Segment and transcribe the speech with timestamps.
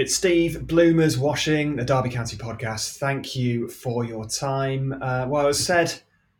[0.00, 2.96] It's Steve Bloomers Washing, the Derby County podcast.
[2.96, 4.94] Thank you for your time.
[5.02, 5.92] Uh, well, it said,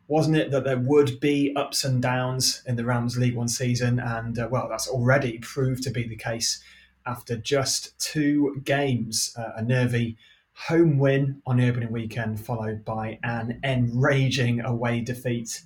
[0.07, 3.99] wasn't it, that there would be ups and downs in the Rams League One season?
[3.99, 6.59] And, uh, well, that's already proved to be the case
[7.05, 9.31] after just two games.
[9.37, 10.17] Uh, a nervy
[10.53, 15.61] home win on the opening weekend, followed by an enraging away defeat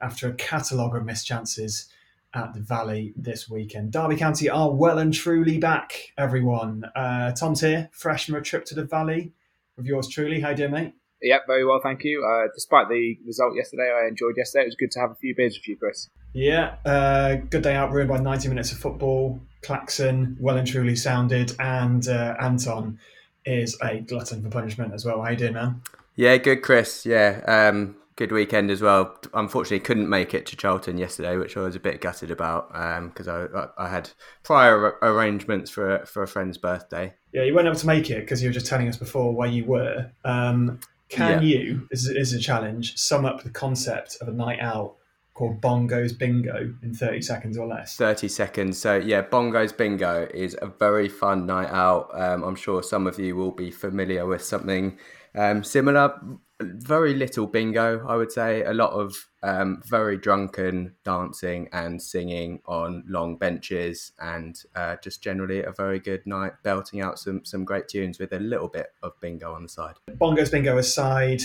[0.00, 1.88] after a catalogue of missed chances
[2.34, 3.92] at the Valley this weekend.
[3.92, 6.84] Derby County are well and truly back, everyone.
[6.96, 9.32] Uh, Tom's here, fresh from a trip to the Valley
[9.76, 10.40] with yours truly.
[10.40, 10.94] How you doing, mate?
[11.22, 12.24] Yep, very well, thank you.
[12.24, 14.64] Uh, despite the result yesterday, I enjoyed yesterday.
[14.64, 16.08] It was good to have a few beers with you, Chris.
[16.32, 19.40] Yeah, uh, good day out, ruined by 90 minutes of football.
[19.62, 22.98] Claxon, well and truly sounded, and uh, Anton
[23.44, 25.22] is a glutton for punishment as well.
[25.22, 25.82] How you doing, man?
[26.16, 27.06] Yeah, good, Chris.
[27.06, 29.16] Yeah, um, good weekend as well.
[29.34, 32.68] Unfortunately, couldn't make it to Charlton yesterday, which I was a bit gutted about
[33.08, 34.10] because I, I, I had
[34.44, 37.14] prior arrangements for a, for a friend's birthday.
[37.32, 39.48] Yeah, you weren't able to make it because you were just telling us before where
[39.48, 40.12] you were.
[40.24, 41.48] Um, can Yeah.
[41.48, 44.94] you, this is, is a challenge, sum up the concept of a night out
[45.34, 47.96] called Bongos Bingo in 30 seconds or less?
[47.96, 48.78] 30 seconds.
[48.78, 52.08] So, yeah, Bongos Bingo is a very fun night out.
[52.14, 54.96] Um, I'm sure some of you will be familiar with something
[55.34, 56.14] um, similar.
[56.62, 58.62] Very little bingo, I would say.
[58.64, 65.22] A lot of um, very drunken dancing and singing on long benches, and uh, just
[65.22, 68.92] generally a very good night, belting out some, some great tunes with a little bit
[69.02, 69.94] of bingo on the side.
[70.10, 71.42] Bongos Bingo aside,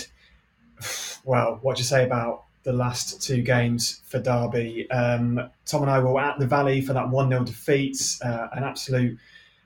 [1.23, 4.89] well, what do you say about the last two games for Derby?
[4.91, 8.63] Um, Tom and I were at the Valley for that 1 0 defeat, uh, an
[8.63, 9.17] absolute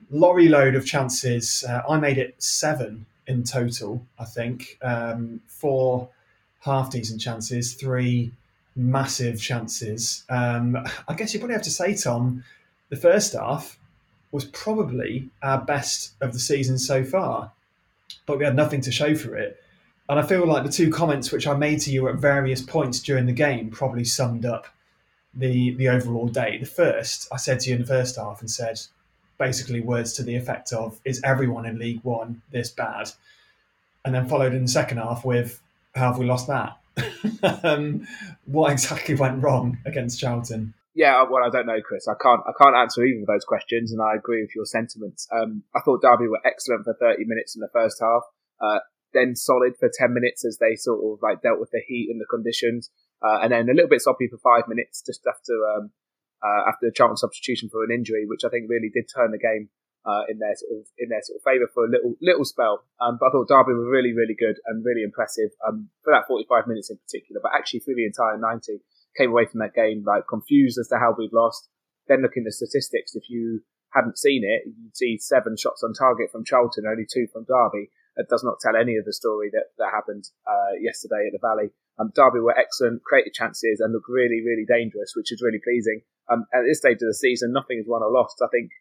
[0.09, 1.63] lorry load of chances.
[1.67, 4.77] Uh, I made it seven in total, I think.
[4.81, 6.09] Um, four
[6.59, 8.31] half decent chances, three
[8.75, 10.23] massive chances.
[10.29, 10.77] Um,
[11.07, 12.43] I guess you probably have to say, Tom,
[12.89, 13.79] the first half
[14.31, 17.51] was probably our best of the season so far
[18.25, 19.61] but we had nothing to show for it.
[20.09, 22.99] And I feel like the two comments which I made to you at various points
[22.99, 24.67] during the game probably summed up
[25.33, 26.57] the the overall day.
[26.57, 28.79] The first, I said to you in the first half and said
[29.41, 33.11] basically words to the effect of, "Is everyone in League One this bad?"
[34.05, 35.61] And then followed in the second half with,
[35.95, 36.77] "How have we lost that?"
[37.63, 38.07] um,
[38.45, 40.73] what exactly went wrong against Charlton?
[40.93, 42.07] Yeah, well, I don't know, Chris.
[42.07, 45.27] I can't, I can't answer either of those questions, and I agree with your sentiments.
[45.31, 48.23] Um, I thought Derby were excellent for 30 minutes in the first half,
[48.59, 48.79] uh,
[49.13, 52.19] then solid for 10 minutes as they sort of like dealt with the heat and
[52.19, 52.91] the conditions,
[53.23, 55.91] uh, and then a little bit soppy for five minutes just after, um,
[56.43, 59.39] uh, after the Charlton substitution for an injury, which I think really did turn the
[59.41, 59.69] game
[60.05, 62.83] uh, in their sort of in their sort of favour for a little little spell.
[62.99, 66.27] Um, but I thought Derby were really really good and really impressive um, for that
[66.27, 68.81] 45 minutes in particular, but actually through the entire 90
[69.17, 71.69] came away from that game like confused as to how we'd lost.
[72.07, 73.61] Then looking at the statistics, if you
[73.93, 77.91] hadn't seen it, you'd see seven shots on target from Charlton, only two from Derby.
[78.17, 81.39] That does not tell any of the story that, that happened uh, yesterday at the
[81.39, 81.71] Valley.
[82.01, 86.01] Um, Derby were excellent, created chances, and looked really, really dangerous, which is really pleasing.
[86.31, 88.41] Um, at this stage of the season, nothing is won or lost.
[88.41, 88.71] I think,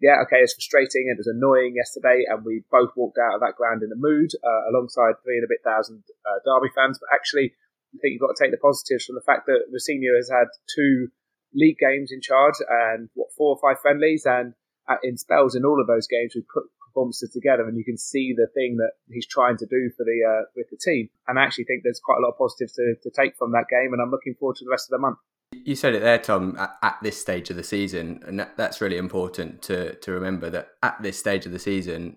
[0.00, 3.40] yeah, okay, it's frustrating and it was annoying yesterday, and we both walked out of
[3.40, 7.00] that ground in a mood uh, alongside three and a bit thousand uh, Derby fans.
[7.00, 7.56] But actually,
[7.94, 10.52] I think you've got to take the positives from the fact that Rosenior has had
[10.68, 11.08] two
[11.56, 14.52] league games in charge and what four or five friendlies, and
[14.84, 17.98] uh, in spells in all of those games we put performances together, and you can
[17.98, 21.10] see the thing that he's trying to do for the uh, with the team.
[21.28, 23.66] And I actually think there's quite a lot of positives to, to take from that
[23.70, 25.18] game, and I'm looking forward to the rest of the month.
[25.52, 28.80] You said it there, Tom, at, at this stage of the season, and that, that's
[28.80, 32.16] really important to, to remember that at this stage of the season,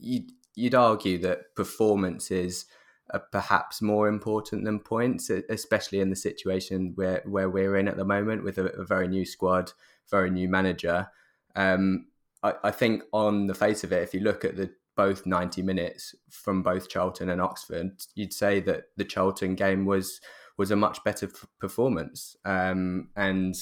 [0.00, 2.66] you'd, you'd argue that performances
[3.12, 7.96] are perhaps more important than points, especially in the situation where, where we're in at
[7.96, 9.72] the moment with a, a very new squad,
[10.10, 11.08] very new manager.
[11.54, 12.06] Um,
[12.44, 15.62] I, I think on the face of it, if you look at the both 90
[15.62, 20.20] minutes from both Charlton and Oxford, you'd say that the Charlton game was
[20.56, 22.36] was a much better f- performance.
[22.44, 23.56] Um, and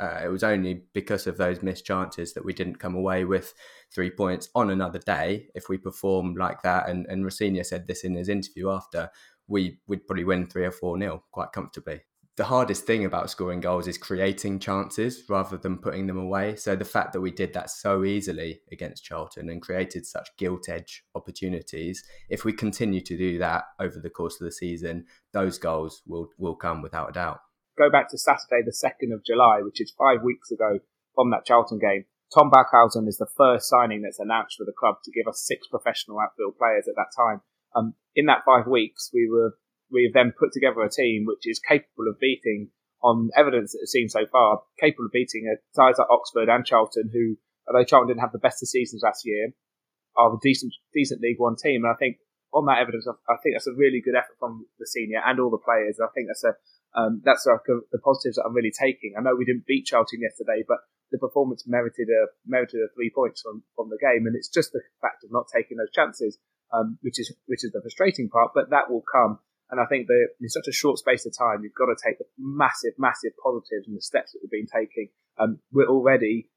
[0.00, 3.52] uh, it was only because of those missed chances that we didn't come away with
[3.92, 5.48] three points on another day.
[5.54, 9.10] If we perform like that, and, and Rosenior said this in his interview after,
[9.46, 12.00] we would probably win three or four nil quite comfortably.
[12.38, 16.54] The hardest thing about scoring goals is creating chances rather than putting them away.
[16.54, 20.68] So the fact that we did that so easily against Charlton and created such gilt
[20.68, 25.58] edge opportunities, if we continue to do that over the course of the season, those
[25.58, 27.40] goals will will come without a doubt.
[27.76, 30.78] Go back to Saturday, the second of July, which is five weeks ago
[31.16, 32.04] from that Charlton game.
[32.32, 35.66] Tom Barkhuizen is the first signing that's announced for the club to give us six
[35.66, 37.40] professional outfield players at that time.
[37.74, 39.58] Um, in that five weeks, we were
[39.90, 42.70] we've then put together a team which is capable of beating,
[43.02, 47.10] on evidence that has seen so far, capable of beating sides like Oxford and Charlton,
[47.12, 47.36] who,
[47.68, 49.54] although Charlton didn't have the best of seasons last year,
[50.16, 51.84] are a decent, decent League One team.
[51.84, 52.18] And I think
[52.52, 55.62] on that evidence, I think that's a really good effort from Rosenior and all the
[55.62, 56.00] players.
[56.02, 56.54] I think that's a
[56.96, 59.12] um, that's like a, the positives that I'm really taking.
[59.16, 60.78] I know we didn't beat Charlton yesterday, but
[61.12, 64.72] the performance merited a merited a three points from, from the game, and it's just
[64.72, 66.38] the fact of not taking those chances,
[66.72, 68.52] um, which is which is the frustrating part.
[68.54, 69.38] But that will come.
[69.70, 72.18] And I think that in such a short space of time, you've got to take
[72.18, 75.08] the massive, massive positives and the steps that we've been taking.
[75.38, 76.48] Um, we're already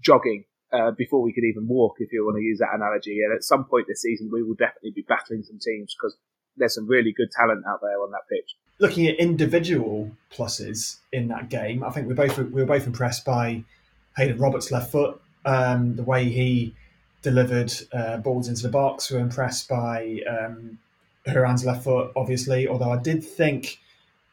[0.00, 3.20] jogging uh, before we could even walk, if you want to use that analogy.
[3.22, 6.16] And at some point this season, we will definitely be battling some teams because
[6.56, 8.54] there's some really good talent out there on that pitch.
[8.78, 13.24] Looking at individual pluses in that game, I think we both we were both impressed
[13.24, 13.64] by
[14.16, 16.74] Haydon Roberts' left foot, um, the way he
[17.22, 19.10] delivered uh, balls into the box.
[19.10, 20.78] We were impressed by um,
[21.26, 22.68] Hourihane's left foot, obviously.
[22.68, 23.78] Although I did think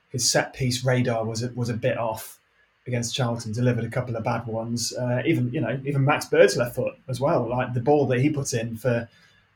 [0.09, 2.39] his set piece radar was a, was a bit off
[2.87, 3.51] against Charlton.
[3.51, 4.93] Delivered a couple of bad ones.
[4.93, 7.47] Uh, even you know even Max Bird's left foot as well.
[7.49, 9.07] Like the ball that he put in for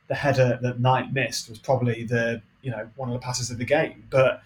[0.08, 3.58] the header that Knight missed was probably the you know one of the passes of
[3.58, 4.42] the game, but.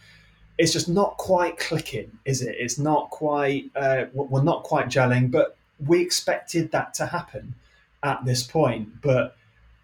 [0.58, 2.56] It's just not quite clicking, is it?
[2.60, 3.72] It's not quite.
[3.76, 5.58] Uh, we're not quite gelling, but
[5.88, 7.56] we expected that to happen
[8.04, 9.02] at this point.
[9.02, 9.36] But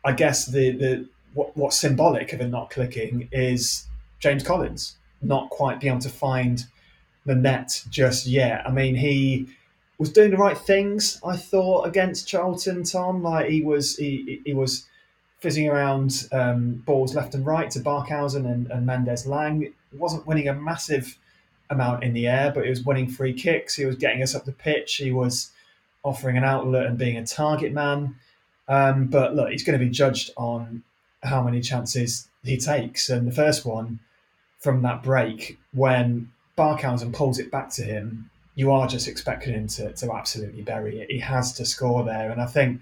[0.03, 3.85] I guess the the what, what's symbolic of it not clicking is
[4.19, 6.65] James Collins not quite being able to find
[7.25, 8.65] the net just yet.
[8.65, 9.47] I mean, he
[9.99, 12.83] was doing the right things, I thought, against Charlton.
[12.83, 14.87] Tom, like he was, he he was
[15.39, 19.61] fizzing around um, balls left and right to Barkhuizen and, and Mendez-Laing.
[19.61, 21.17] He wasn't winning a massive
[21.69, 23.75] amount in the air, but he was winning free kicks.
[23.75, 24.95] He was getting us up the pitch.
[24.95, 25.51] He was
[26.03, 28.15] offering an outlet and being a target man.
[28.67, 30.83] Um, but look, he's going to be judged on
[31.23, 33.09] how many chances he takes.
[33.09, 33.99] And the first one
[34.59, 39.67] from that break, when Barkhuizen pulls it back to him, you are just expecting him
[39.67, 41.11] to, to absolutely bury it.
[41.11, 42.31] He has to score there.
[42.31, 42.81] And I think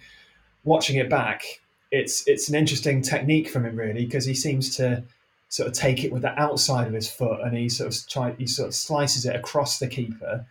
[0.63, 1.43] watching it back,
[1.91, 5.03] it's it's an interesting technique from him really because he seems to
[5.49, 8.33] sort of take it with the outside of his foot and he sort of try
[8.37, 10.45] he sort of slices it across the keeper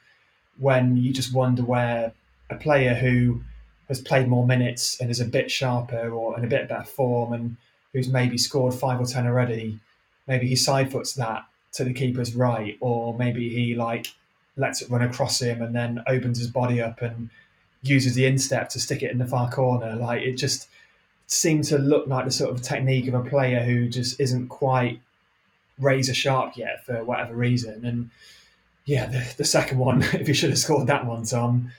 [0.58, 2.12] when you just wonder where
[2.48, 3.42] a player who
[3.88, 7.32] has played more minutes and is a bit sharper or in a bit better form
[7.32, 7.56] and
[7.94, 9.78] who's maybe scored five or ten already,
[10.26, 14.08] maybe he side foots that to the keeper's right, or maybe he like
[14.56, 17.30] lets it run across him and then opens his body up and
[17.82, 19.96] uses the instep to stick it in the far corner.
[19.96, 20.68] Like it just
[21.26, 25.00] seemed to look like the sort of technique of a player who just isn't quite
[25.78, 27.84] razor sharp yet for whatever reason.
[27.84, 28.10] And
[28.84, 31.72] yeah, the, the second one, if he should have scored that one, Tom,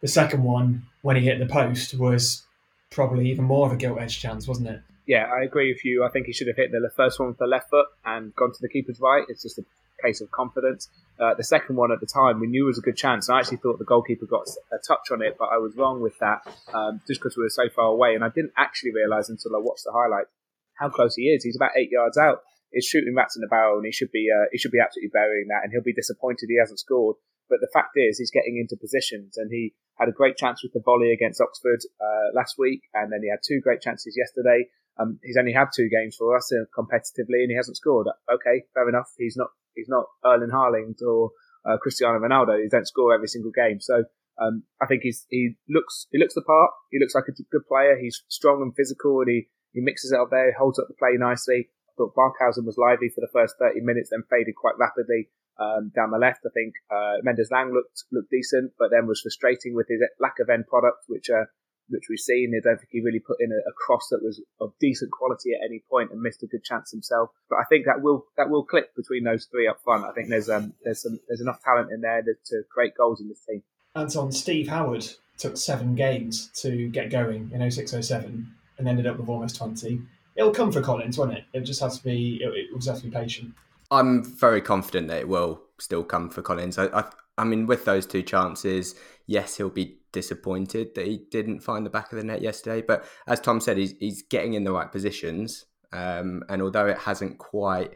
[0.00, 2.42] the second one when he hit the post was
[2.90, 4.80] probably even more of a gilt edge chance, wasn't it?
[5.06, 6.04] Yeah, I agree with you.
[6.04, 8.52] I think he should have hit the first one with the left foot and gone
[8.52, 9.24] to the keeper's right.
[9.28, 9.64] It's just a
[10.02, 10.88] case of confidence.
[11.18, 13.28] Uh, the second one at the time we knew was a good chance.
[13.28, 16.18] I actually thought the goalkeeper got a touch on it, but I was wrong with
[16.18, 18.14] that um, just because we were so far away.
[18.14, 20.26] And I didn't actually realise until I watched the highlight
[20.74, 21.44] how close he is.
[21.44, 22.42] He's about eight yards out.
[22.72, 25.10] He's shooting rats in the barrel, and he should be uh, he should be absolutely
[25.12, 25.60] burying that.
[25.62, 27.16] And he'll be disappointed he hasn't scored.
[27.50, 30.72] But the fact is, he's getting into positions, and he had a great chance with
[30.72, 34.66] the volley against Oxford uh, last week, and then he had two great chances yesterday.
[34.98, 38.08] Um, he's only had two games for us uh, competitively, and he hasn't scored.
[38.30, 39.10] Okay, fair enough.
[39.16, 41.30] He's not he's not Erling Haaland or
[41.64, 42.60] uh, Cristiano Ronaldo.
[42.60, 43.80] He don't score every single game.
[43.80, 44.04] So
[44.42, 46.70] um, I think he's he looks he looks the part.
[46.90, 47.96] He looks like a good player.
[47.96, 50.46] He's strong and physical, and he he mixes it up there.
[50.46, 51.70] He holds up the play nicely.
[51.96, 55.28] Thought Barkhuizen was lively for the first 30 minutes, then faded quite rapidly
[55.60, 56.40] um, down the left.
[56.46, 60.48] I think uh, Mendez-Laing looked looked decent, but then was frustrating with his lack of
[60.48, 61.44] end product, which uh,
[61.88, 62.52] which we've seen.
[62.56, 65.50] I don't think he really put in a, a, cross that was of decent quality
[65.52, 67.30] at any point and missed a good chance himself.
[67.50, 70.04] But I think that will that will click between those three up front.
[70.04, 73.20] I think there's um there's some there's enough talent in there to, to create goals
[73.20, 73.62] in this team.
[73.94, 75.06] Anton Steve Howard
[75.36, 78.46] took seven games to get going in 0607
[78.78, 80.00] and ended up with almost 20.
[80.36, 81.44] It'll come for Collins, won't it?
[81.52, 83.54] It just has to be it, it just has to be patient.
[83.90, 86.78] I'm very confident that it will still come for Collins.
[86.78, 87.04] I, I,
[87.36, 88.94] I mean, with those two chances,
[89.26, 92.82] yes, he'll be disappointed that he didn't find the back of the net yesterday.
[92.86, 96.98] But as Tom said, he's he's getting in the right positions, um, and although it
[96.98, 97.92] hasn't quite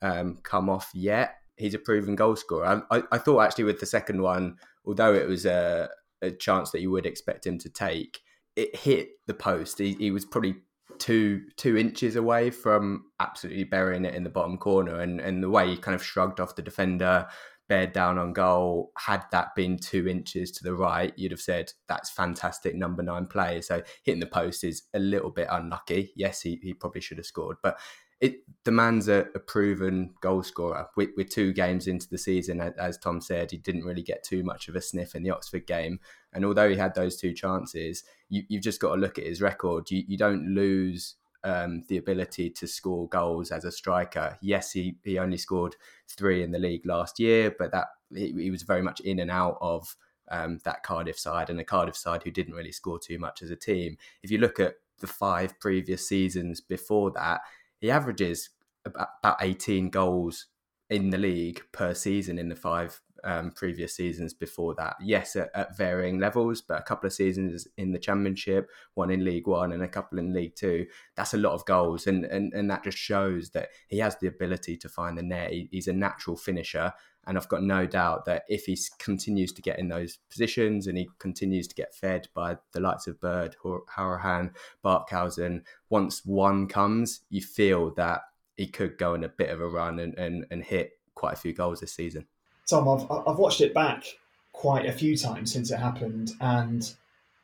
[0.00, 2.84] um, come off yet, he's a proven goal scorer.
[2.90, 5.88] I, I, I thought actually with the second one, although it was a,
[6.20, 8.20] a chance that you would expect him to take,
[8.56, 9.78] it hit the post.
[9.78, 10.56] He, he was probably
[10.98, 15.50] two two inches away from absolutely burying it in the bottom corner, and and the
[15.50, 17.26] way he kind of shrugged off the defender,
[17.68, 18.92] bared down on goal.
[18.98, 23.26] Had that been two inches to the right, you'd have said that's fantastic number nine
[23.26, 23.60] play.
[23.60, 26.12] So hitting the post is a little bit unlucky.
[26.16, 27.78] Yes, he, he probably should have scored, but
[28.22, 30.86] it, the man's a, a proven goal scorer.
[30.96, 34.44] With, with, two games into the season, as Tom said, he didn't really get too
[34.44, 35.98] much of a sniff in the Oxford game.
[36.32, 39.42] And although he had those two chances, you, have just got to look at his
[39.42, 39.90] record.
[39.90, 44.38] You, you don't lose um, the ability to score goals as a striker.
[44.40, 45.74] Yes, he, he only scored
[46.08, 49.32] three in the league last year, but that he, he was very much in and
[49.32, 49.96] out of
[50.30, 53.50] um, that Cardiff side and a Cardiff side who didn't really score too much as
[53.50, 53.98] a team.
[54.22, 57.40] If you look at the five previous seasons before that,
[57.82, 58.50] he averages
[58.86, 60.46] about 18 goals
[60.88, 64.96] in the league per season in the five um, previous seasons before that.
[65.00, 69.24] Yes, at, at, varying levels, but a couple of seasons in the Championship, one in
[69.24, 70.86] League One, and a couple in League Two.
[71.16, 74.26] That's a lot of goals, and and, and that just shows that he has the
[74.26, 75.52] ability to find the net.
[75.52, 76.92] He, he's a natural finisher,
[77.26, 80.98] and I've got no doubt that if he continues to get in those positions and
[80.98, 84.52] he continues to get fed by the likes of Bird, Hourihane,
[84.84, 88.22] Barkhuizen, once one comes, you feel that
[88.56, 91.36] he could go on a bit of a run and, and, and hit quite a
[91.36, 92.26] few goals this season.
[92.68, 94.04] Tom, I've, I've watched it back
[94.52, 96.92] quite a few times since it happened, and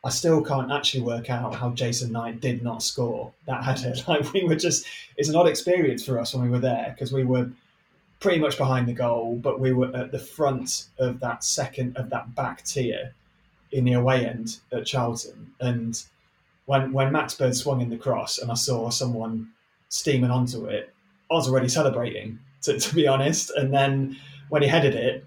[0.04, 3.94] I still can't actually work out how Jason Knight did not score that header.
[4.08, 7.12] Like we were just, it's an odd experience for us when we were there because
[7.12, 7.50] we were
[8.20, 12.10] pretty much behind the goal, but we were at the front of that second of
[12.10, 13.14] that back tier
[13.72, 15.52] in the away end at Charlton.
[15.60, 16.02] And
[16.66, 19.48] when when Max Bird swung in the cross and I saw someone
[19.88, 20.92] steaming onto it,
[21.30, 23.50] I was already celebrating, to, to be honest.
[23.56, 24.16] And then
[24.48, 25.24] when he headed it,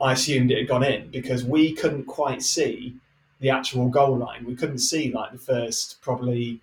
[0.00, 2.94] I assumed it had gone in because we couldn't quite see
[3.40, 4.44] the actual goal line.
[4.44, 6.60] We couldn't see like the first probably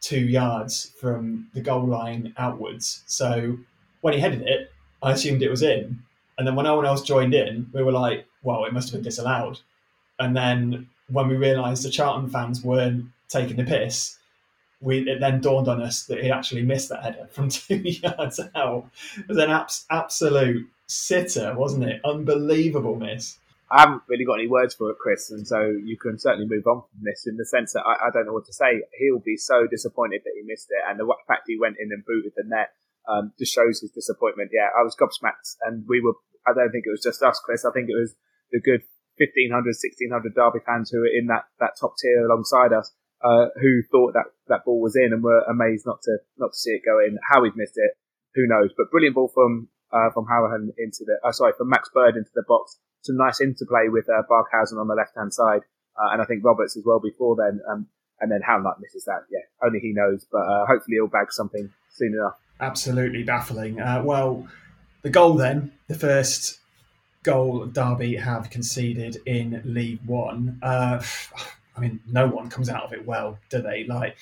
[0.00, 3.02] two yards from the goal line outwards.
[3.06, 3.58] So
[4.00, 4.71] when he headed it,
[5.02, 6.02] I assumed it was in.
[6.38, 8.94] And then when no one else joined in, we were like, well, it must have
[8.94, 9.60] been disallowed.
[10.18, 14.18] And then when we realised the Charlton fans weren't taking the piss,
[14.80, 18.40] we it then dawned on us that he actually missed that header from two yards
[18.54, 18.90] out.
[19.16, 22.00] It was an abs- absolute sitter, wasn't it?
[22.04, 23.38] Unbelievable miss.
[23.70, 26.66] I haven't really got any words for it, Chris, and so you can certainly move
[26.66, 28.82] on from this in the sense that I, I don't know what to say.
[28.98, 32.04] He'll be so disappointed that he missed it, and the fact he went in and
[32.04, 32.72] booted the net
[33.08, 34.50] um, just shows his disappointment.
[34.52, 36.14] Yeah, I was gobsmacked, and we were.
[36.46, 37.64] I don't think it was just us, Chris.
[37.64, 38.14] I think it was
[38.50, 38.82] the good
[39.18, 42.90] 1500, 1600 Derby fans who were in that, that top tier alongside us,
[43.22, 46.58] uh, who thought that that ball was in and were amazed not to not to
[46.58, 47.18] see it go in.
[47.30, 47.94] How he'd missed it,
[48.34, 48.70] who knows?
[48.76, 52.32] But brilliant ball from uh, from Hourihane into the uh, sorry from Max Bird into
[52.34, 52.78] the box.
[53.02, 55.62] Some nice interplay with uh, Barkhuizen on the left hand side,
[55.98, 57.60] uh, and I think Roberts as well before then.
[57.70, 57.88] Um,
[58.20, 60.24] and then Knight misses that, yeah, only he knows.
[60.30, 63.80] But uh, hopefully he'll bag something soon enough absolutely baffling.
[63.80, 64.46] Uh, well,
[65.02, 66.60] the goal then, the first
[67.22, 70.58] goal Derby have conceded in League One.
[70.62, 71.02] Uh,
[71.76, 73.84] I mean, no one comes out of it well, do they?
[73.84, 74.16] Like,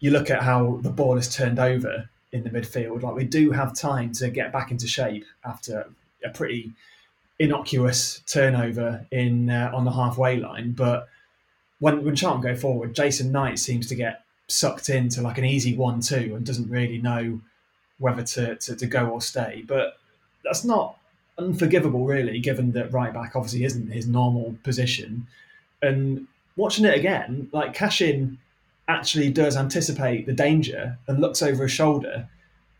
[0.00, 3.02] you look at how the ball is turned over in the midfield.
[3.02, 5.86] Like, we do have time to get back into shape after
[6.24, 6.72] a pretty
[7.38, 10.72] innocuous turnover in uh, on the halfway line.
[10.72, 11.08] But
[11.78, 15.76] when when Charlton go forward, Jason Knight seems to get sucked into like an easy
[15.76, 17.40] one-two and doesn't really know
[17.98, 19.64] whether to, to, to go or stay.
[19.66, 19.98] But
[20.44, 20.96] that's not
[21.38, 25.26] unforgivable, really, given that right back obviously isn't his normal position.
[25.82, 26.26] And
[26.56, 28.38] watching it again, like Cashin
[28.88, 32.28] actually does anticipate the danger and looks over his shoulder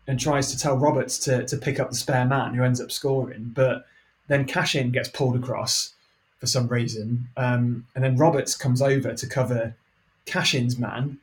[0.07, 2.91] and tries to tell Roberts to, to pick up the spare man who ends up
[2.91, 3.51] scoring.
[3.53, 3.85] But
[4.27, 5.93] then Cashin gets pulled across
[6.39, 7.27] for some reason.
[7.37, 9.75] Um, and then Roberts comes over to cover
[10.25, 11.19] Cashin's man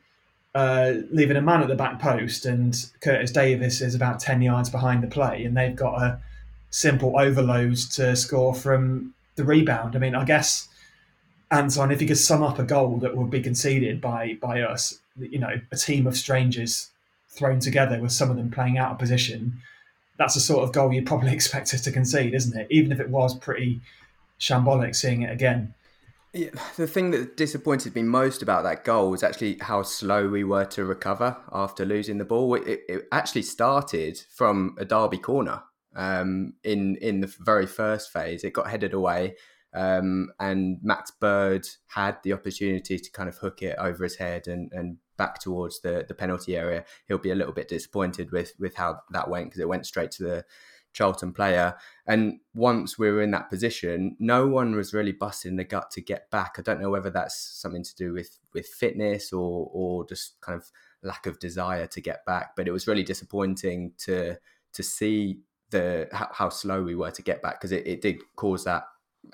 [0.56, 4.70] uh, leaving a man at the back post, and Curtis Davies is about 10 yards
[4.70, 6.18] behind the play, and they've got a
[6.70, 9.94] simple overload to score from the rebound.
[9.94, 10.68] I mean, I guess,
[11.50, 14.98] Anton, if you could sum up a goal that would be conceded by, by us,
[15.18, 16.88] you know, a team of strangers
[17.28, 19.60] thrown together with some of them playing out of position,
[20.16, 22.66] that's the sort of goal you'd probably expect us to concede, isn't it?
[22.70, 23.82] Even if it was pretty
[24.40, 25.75] shambolic seeing it again.
[26.37, 30.45] Yeah, the thing that disappointed me most about that goal was actually how slow we
[30.45, 32.55] were to recover after losing the ball.
[32.57, 35.62] It, it actually started from a Derby corner
[35.95, 38.45] um, in in the very first phase.
[38.45, 39.37] It got headed away,
[39.73, 44.47] um, and Max Bird had the opportunity to kind of hook it over his head
[44.47, 46.85] and, and back towards the, the penalty area.
[47.09, 50.11] He'll be a little bit disappointed with with how that went because it went straight
[50.12, 50.45] to the
[50.96, 51.74] Charlton player.
[52.06, 56.00] And once we were in that position, no one was really busting the gut to
[56.00, 56.56] get back.
[56.58, 60.56] I don't know whether that's something to do with with fitness or or just kind
[60.56, 60.70] of
[61.02, 62.56] lack of desire to get back.
[62.56, 64.38] But it was really disappointing to
[64.72, 68.16] to see the how, how slow we were to get back because it, it did
[68.36, 68.84] cause that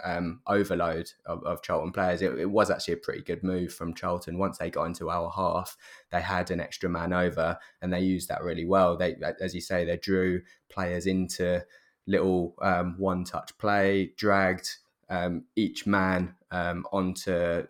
[0.05, 2.23] um, overload of, of, Charlton players.
[2.23, 4.39] It, it, was actually a pretty good move from Charlton.
[4.39, 5.77] Once they got into our half,
[6.11, 8.97] they had an extra man over, and they used that really well.
[8.97, 11.65] They, as you say, they drew players into
[12.07, 14.69] little um, one-touch play, dragged
[15.09, 17.65] um, each man um, onto a,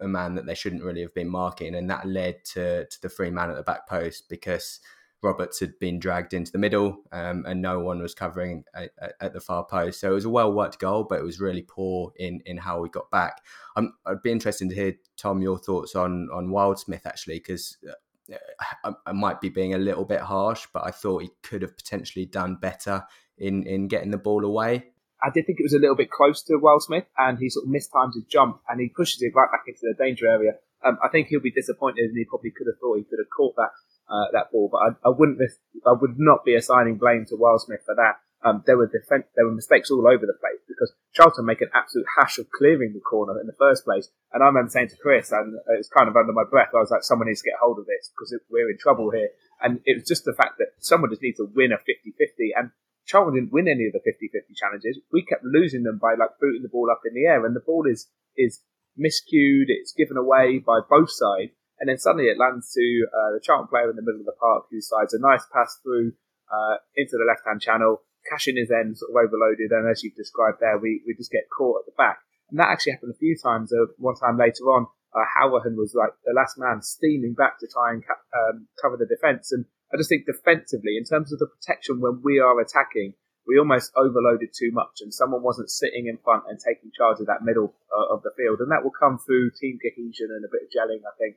[0.00, 3.08] a, man that they shouldn't really have been marking, and that led to to the
[3.08, 4.80] free man at the back post because
[5.24, 8.90] Roberts had been dragged into the middle um, and no one was covering at,
[9.20, 10.00] at, the far post.
[10.00, 12.80] So it was a well worked goal, but it was really poor in, in how
[12.80, 13.42] we got back.
[13.74, 18.36] Um, I'd be interested to hear, Tom, your thoughts on, on Wildsmith actually, because uh,
[18.84, 21.76] I, I, might be being a little bit harsh, but I thought he could have
[21.76, 23.04] potentially done better
[23.38, 24.84] in, in getting the ball away.
[25.22, 27.72] I did think it was a little bit close to Wildsmith, and he sort of
[27.72, 30.52] mistimes his jump and he pushes it right back into the danger area.
[30.84, 33.30] Um, I think he'll be disappointed, and he probably could have thought he could have
[33.34, 33.70] caught that
[34.14, 34.68] uh, that ball.
[34.70, 35.40] But I, I wouldn't,
[35.86, 38.22] I would not be assigning blame to Wildsmith for that.
[38.44, 41.72] Um, there were defense, there were mistakes all over the place because Charlton make an
[41.72, 44.10] absolute hash of clearing the corner in the first place.
[44.32, 46.84] And I remember saying to Chris, and it was kind of under my breath, I
[46.84, 49.30] was like, someone needs to get hold of this because we're in trouble here.
[49.62, 52.52] And it was just the fact that someone just needs to win a 50-50.
[52.54, 52.70] And
[53.06, 55.00] Charlton didn't win any of the 50-50 challenges.
[55.10, 57.64] We kept losing them by like booting the ball up in the air and the
[57.64, 58.60] ball is, is
[58.92, 59.72] miscued.
[59.72, 61.52] It's given away by both sides.
[61.84, 62.80] And then suddenly it lands to
[63.12, 65.76] uh, the Charlton player in the middle of the park who sides a nice pass
[65.84, 66.16] through
[66.48, 68.00] uh, into the left hand channel.
[68.24, 71.44] Cashin is then sort of overloaded, and as you've described there, we, we just get
[71.52, 72.24] caught at the back.
[72.48, 73.68] And that actually happened a few times.
[73.68, 77.68] Uh, one time later on, uh, Hourihane was like the last man steaming back to
[77.68, 79.52] try and ca- um, cover the defence.
[79.52, 83.12] And I just think defensively, in terms of the protection when we are attacking,
[83.44, 87.28] we almost overloaded too much, and someone wasn't sitting in front and taking charge of
[87.28, 88.64] that middle uh, of the field.
[88.64, 91.36] And that will come through team cohesion and a bit of gelling, I think,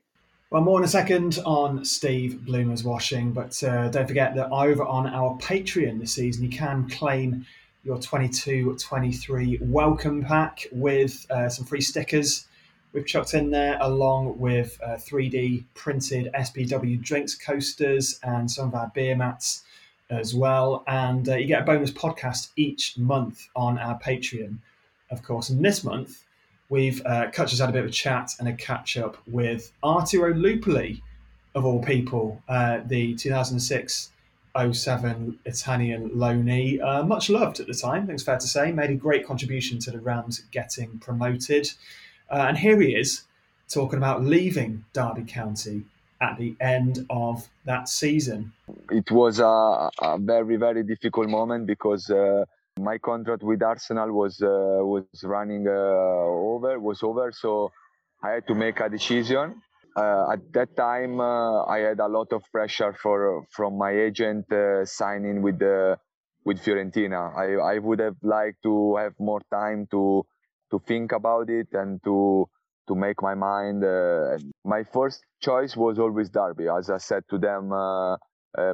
[0.49, 4.85] well, more in a second on Steve Bloomer's washing, but uh, don't forget that over
[4.85, 7.45] on our Patreon this season, you can claim
[7.83, 12.47] your 22 23 welcome pack with uh, some free stickers
[12.93, 18.75] we've chucked in there, along with uh, 3D printed SBW drinks coasters and some of
[18.75, 19.63] our beer mats
[20.09, 20.85] as well.
[20.87, 24.59] And uh, you get a bonus podcast each month on our Patreon,
[25.11, 25.49] of course.
[25.49, 26.23] And this month,
[26.69, 30.33] we've uh, just had a bit of a chat and a catch up with Arturo
[30.33, 31.01] Lupoli,
[31.55, 34.11] of all people, uh, the 2006
[34.71, 36.81] 07 Italian loanee.
[36.81, 38.71] Uh, much loved at the time, I think it's fair to say.
[38.71, 41.69] Made a great contribution to the Rams getting promoted.
[42.29, 43.23] Uh, and here he is
[43.69, 45.83] talking about leaving Derby County
[46.19, 48.53] at the end of that season.
[48.89, 52.45] It was a, a very, very difficult moment because uh,
[52.79, 55.71] my contract with Arsenal was uh, was running uh,
[56.53, 57.71] over was over, so
[58.23, 59.61] I had to make a decision.
[59.95, 64.45] Uh, at that time, I had a lot of pressure for from my agent
[64.85, 65.97] signing with the
[66.45, 67.35] with Fiorentina.
[67.35, 70.23] I, I would have liked to have more time to
[70.71, 72.47] to think about it and to
[72.87, 73.83] to make my mind.
[73.83, 78.15] Uh, my first choice was always Derby, as I said to them uh,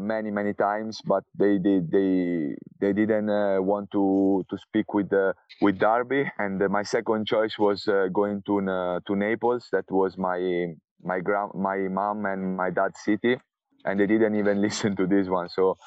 [0.02, 5.12] many many times, but they they they, they didn't uh, want to to speak with
[5.14, 6.32] uh, with Derby.
[6.38, 9.68] And uh, my second choice was uh, going to to Naples.
[9.72, 13.38] That was my my grand my mom and my dad city,
[13.86, 15.50] and they didn't even listen to this one.
[15.50, 15.78] So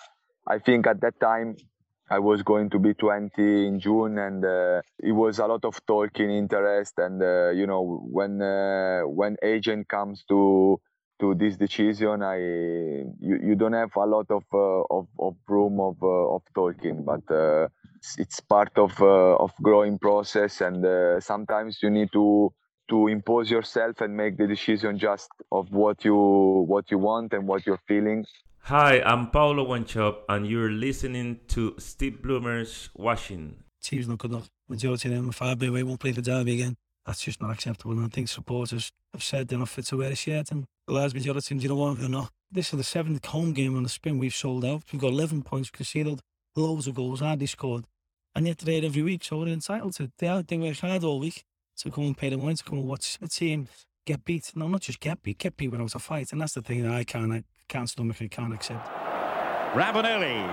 [0.46, 1.56] I think at that time
[2.10, 5.84] I was going to be 20 in June, and uh, it was a lot of
[5.86, 10.80] talking, interest, and uh, you know when uh, when agent comes to
[11.20, 15.80] to this decision i you, you don't have a lot of uh, of, of room
[15.80, 20.84] of uh, of talking but uh, it's, it's, part of uh, of growing process and
[20.84, 22.52] uh, sometimes you need to
[22.88, 26.16] to impose yourself and make the decision just of what you
[26.68, 28.24] what you want and what you're feeling.
[28.60, 33.64] Hi i'm Paulo Wanchope, and you're listening to steve bloomer's washing.
[33.82, 36.76] Teams not good enough majority of them far away won't play the derby again
[37.06, 37.92] that's just not acceptable.
[37.92, 40.50] And I think supporters have said they're not fit to wear a shirt.
[40.50, 42.30] And the large majority of teams, you know what, they're not.
[42.50, 44.82] This is the seventh home game on the spin we've sold out.
[44.92, 46.20] We've got 11 points conceded,
[46.56, 47.84] loads of goals, hardly scored.
[48.34, 50.10] And yet they're every week, so we're entitled to.
[50.18, 51.44] They, are, they work hard all week
[51.78, 53.68] to come and pay the money, to come and watch a team
[54.04, 54.52] get beat.
[54.54, 56.32] No, not just get beat, get beat without a fight.
[56.32, 58.88] And that's the thing that I can't, I can't stomach, I can't accept.
[59.74, 60.46] Ravanelli.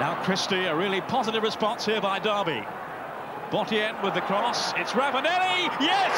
[0.00, 2.66] Now Christie, a really positive response here by Derby.
[3.52, 4.72] Boertien with the cross.
[4.78, 5.68] It's Ravanelli.
[5.78, 6.16] Yes!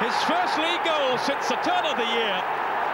[0.00, 2.42] His first league goal since the turn of the year.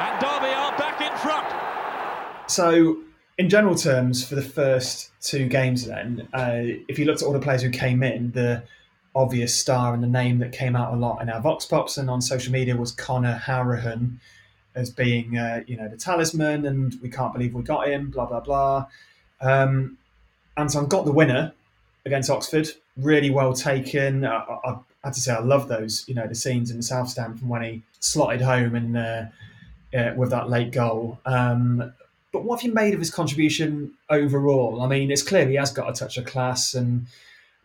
[0.00, 2.50] And Derby are back in front.
[2.50, 2.98] So
[3.38, 7.32] in general terms, for the first two games, then, uh, if you looked at all
[7.32, 8.64] the players who came in, the
[9.14, 12.10] obvious star and the name that came out a lot in our Vox Pops and
[12.10, 14.18] on social media was Conor Hourihane
[14.74, 18.26] as being, uh, you know, the talisman, and we can't believe we got him, blah,
[18.26, 18.86] blah, blah.
[19.40, 19.96] Um,
[20.56, 21.52] Anton got the winner
[22.08, 24.24] against Oxford, really well taken.
[24.24, 26.82] I, I, I, had to say, I love those, you know, the scenes in the
[26.82, 29.24] South Stand from when he slotted home and uh,
[29.96, 31.20] uh, with that late goal.
[31.24, 31.92] Um,
[32.32, 34.82] but what have you made of his contribution overall?
[34.82, 37.06] I mean, it's clear he has got a touch of class, and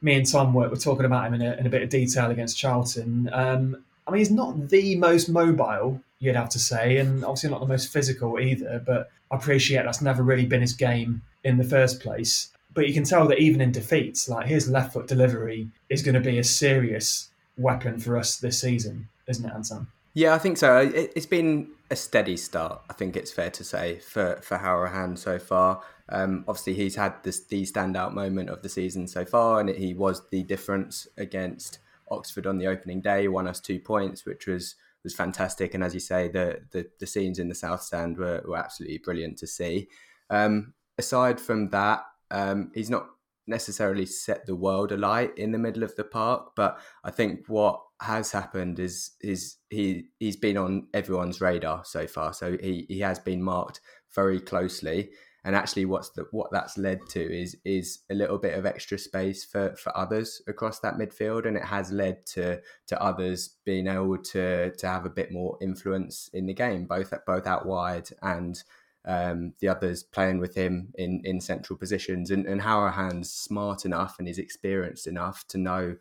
[0.02, 2.30] me and Tom were, were talking about him in a, in a bit of detail
[2.30, 3.30] against Charlton.
[3.34, 7.62] Um, I mean, he's not the most mobile, you'd have to say, and obviously not
[7.62, 11.64] the most physical either, but I appreciate that's never really been his game in the
[11.64, 12.50] first place.
[12.74, 16.16] But you can tell that even in defeats, like his left foot delivery is going
[16.16, 19.88] to be a serious weapon for us this season, isn't it, Anton?
[20.14, 20.78] Yeah, I think so.
[20.78, 22.82] It, has been a steady start.
[22.90, 25.82] I think it's fair to say for for Hourihane so far.
[26.10, 29.94] Um, obviously, he's had this the standout moment of the season so far, and he
[29.94, 31.80] was the difference against
[32.12, 33.28] Oxford on the opening day.
[33.28, 35.74] Won us two points, which was was fantastic.
[35.74, 39.00] And as you say, the the, the scenes in the South Stand were, were absolutely
[39.00, 39.88] brilliant to see.
[40.30, 42.04] Um, aside from that,
[42.34, 43.08] um, he's not
[43.48, 47.80] necessarily set the world alight in the middle of the park, but I think what
[48.02, 52.34] has happened is is he he's been on everyone's radar so far.
[52.34, 53.80] So he he has been marked
[54.14, 55.12] very closely.
[55.46, 58.98] And actually, what's the, what that's led to is is a little bit of extra
[58.98, 63.88] space for, for others across that midfield, and it has led to to others being
[63.88, 68.10] able to to have a bit more influence in the game, both both out wide
[68.22, 68.64] and
[69.06, 72.32] um, the others playing with him in, in central positions.
[72.32, 75.96] And, and Hourihane's smart enough and is experienced enough to know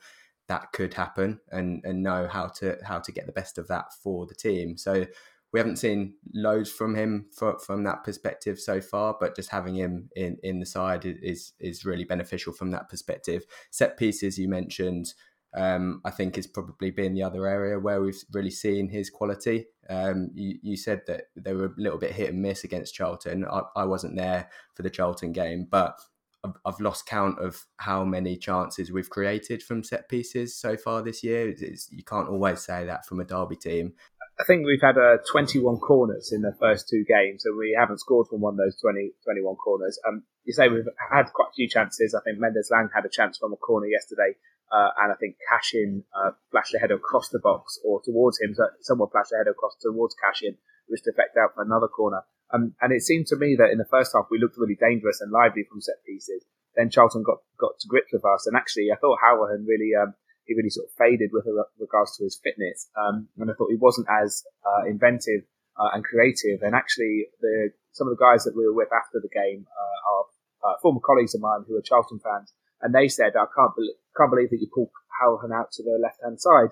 [0.49, 3.93] that could happen and, and know how to how to get the best of that
[4.03, 4.77] for the team.
[4.77, 5.07] So
[5.53, 9.75] we haven't seen loads from him for, from that perspective so far, but just having
[9.75, 13.45] him in, in the side is is really beneficial from that perspective.
[13.71, 15.15] Set pieces you mentioned,
[15.55, 19.67] um, I think has probably been the other area where we've really seen his quality.
[19.91, 23.45] Um, you, you, said that they were a little bit hit and miss against Charlton.
[23.45, 25.99] I, I wasn't there for the Charlton game, but
[26.45, 31.03] I've, I've, lost count of how many chances we've created from set pieces so far
[31.03, 31.51] this year.
[31.51, 33.93] It's, you can't always say that from a Derby team.
[34.41, 38.01] I think we've had uh, 21 corners in the first two games, and we haven't
[38.01, 39.99] scored from one of those 20, 21 corners.
[40.09, 42.15] Um, you say we've had quite a few chances.
[42.15, 44.35] I think Mendez-Laing had a chance from a corner yesterday.
[44.73, 48.55] Uh, and I think Cashin uh, flashed ahead across the box or towards him.
[48.55, 50.57] So someone flashed ahead across towards Cashin,
[50.89, 52.25] which deflected out for another corner.
[52.53, 55.21] Um, and it seemed to me that in the first half we looked really dangerous
[55.21, 56.45] and lively from set pieces.
[56.77, 60.15] Then Charlton got got to grips with us, and actually I thought Hourihane really um,
[60.45, 61.45] he really sort of faded with
[61.79, 65.45] regards to his fitness, um, and I thought he wasn't as uh, inventive
[65.77, 66.65] uh, and creative.
[66.65, 69.99] And actually, the some of the guys that we were with after the game uh,
[70.13, 70.25] are
[70.65, 73.99] uh, former colleagues of mine who are Charlton fans, and they said, "I can't believe
[74.17, 76.71] can't believe that you pulled Hourihane out to the left hand side,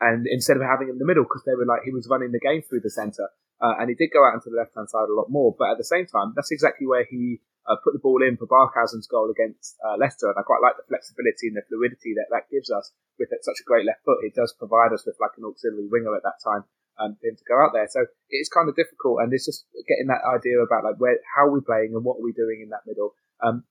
[0.00, 2.32] and instead of having him in the middle, because they were like he was running
[2.32, 3.28] the game through the centre,
[3.60, 5.54] uh, and he did go out into the left hand side a lot more.
[5.56, 8.46] But at the same time, that's exactly where he uh, put the ball in for
[8.46, 12.30] Barkhuizen's goal against uh, Leicester, and I quite like the flexibility and the fluidity that
[12.30, 14.22] that gives us with such a great left foot.
[14.22, 16.64] It does provide us with like an auxiliary winger at that time.
[16.96, 19.68] Um, for him to go out there, so it's kind of difficult, and it's just
[19.84, 22.64] getting that idea about like where, how are we playing, and what are we doing
[22.64, 23.12] in that middle.
[23.42, 23.64] Um,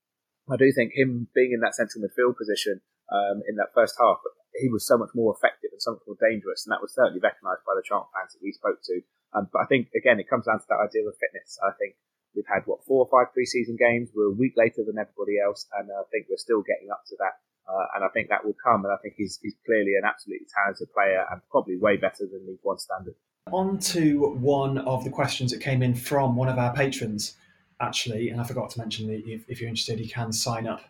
[0.50, 4.22] I do think him being in that central midfield position um, in that first half,
[4.54, 7.20] he was so much more effective and so much more dangerous, and that was certainly
[7.20, 9.02] recognised by the Charlton fans that we spoke to.
[9.34, 11.60] Um, but I think again, it comes down to that idea of fitness.
[11.60, 11.98] I think
[12.36, 14.14] we've had what four or five preseason games.
[14.16, 17.16] We're a week later than everybody else, and I think we're still getting up to
[17.20, 17.42] that.
[17.68, 18.86] Uh, and I think that will come.
[18.86, 22.46] And I think he's, he's clearly an absolutely talented player and probably way better than
[22.46, 23.16] League One standard.
[23.52, 27.36] On to one of the questions that came in from one of our patrons,
[27.80, 28.30] actually.
[28.30, 30.82] And I forgot to mention that if, if you're interested, you can sign up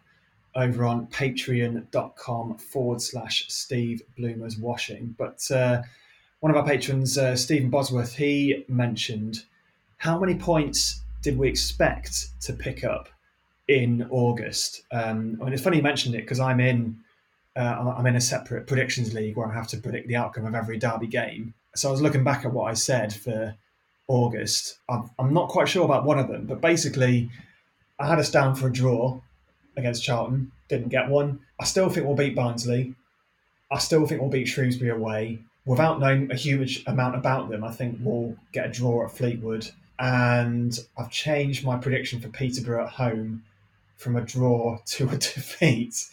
[0.55, 5.15] over on patreon.com forward slash Steve Bloomers Washing.
[5.17, 5.81] But uh,
[6.39, 9.43] one of our patrons, uh, Stephen Bosworth, he mentioned
[9.97, 13.09] how many points did we expect to pick up
[13.67, 14.83] in August?
[14.91, 16.99] Um, I mean, it's funny you mentioned it because I'm in.
[17.57, 20.55] Uh, I'm in a separate predictions league where I have to predict the outcome of
[20.55, 21.53] every derby game.
[21.73, 23.55] So I was looking back at what I said for
[24.07, 24.79] August.
[24.89, 27.29] I'm, I'm not quite sure about one of them, but basically,
[27.99, 29.19] I had us down for a draw
[29.77, 31.39] against Charlton, didn't get one.
[31.59, 32.95] I still think we'll beat Barnsley.
[33.71, 35.39] I still think we'll beat Shrewsbury away.
[35.65, 39.69] Without knowing a huge amount about them, I think we'll get a draw at Fleetwood.
[39.97, 43.43] And I've changed my prediction for Peterborough at home
[43.97, 46.05] from a draw to a defeat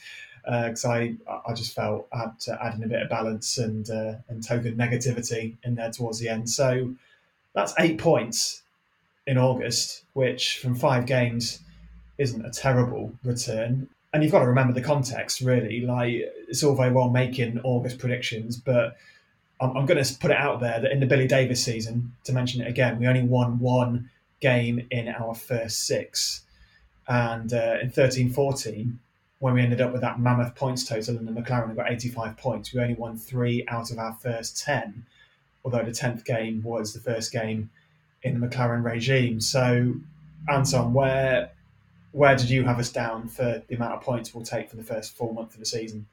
[0.44, 1.14] because uh, I
[1.46, 4.42] I just felt I had to add in a bit of balance and uh, and
[4.42, 6.50] token negativity in there towards the end.
[6.50, 6.94] So
[7.54, 8.62] that's eight points
[9.26, 11.60] in August, which from five games
[12.18, 13.88] isn't a terrible return.
[14.12, 15.80] And you've got to remember the context, really.
[15.80, 16.12] Like,
[16.48, 18.96] it's all very well making August predictions, but
[19.60, 22.32] I'm, I'm going to put it out there that in the Billy Davies season, to
[22.32, 24.10] mention it again, we only won one
[24.40, 26.42] game in our first six.
[27.08, 28.98] And uh, in 13 14,
[29.38, 32.72] when we ended up with that mammoth points total and the McClaren got 85 points,
[32.72, 35.04] we only won three out of our first 10,
[35.64, 37.70] although the 10th game was the first game
[38.22, 39.40] in the McClaren regime.
[39.40, 39.94] So,
[40.48, 41.50] Anton, where
[42.12, 44.82] where did you have us down for the amount of points we'll take for the
[44.82, 46.06] first four months of the season?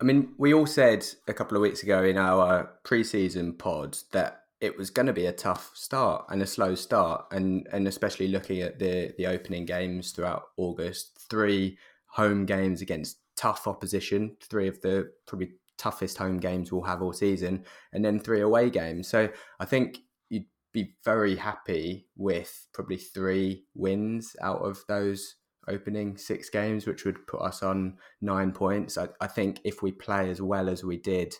[0.00, 4.44] I mean, we all said a couple of weeks ago in our pre-season pod that
[4.60, 8.28] it was going to be a tough start and a slow start, and and especially
[8.28, 14.68] looking at the the opening games throughout August, three home games against tough opposition, three
[14.68, 19.08] of the probably toughest home games we'll have all season, and then three away games.
[19.08, 19.28] So
[19.60, 25.36] I think you'd be very happy with probably three wins out of those
[25.68, 28.96] opening six games, which would put us on nine points.
[28.96, 31.34] I, I think if we play as well as we did,